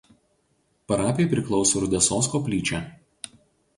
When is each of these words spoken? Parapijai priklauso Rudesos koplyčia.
Parapijai 0.91 1.29
priklauso 1.33 1.83
Rudesos 1.85 2.31
koplyčia. 2.33 2.81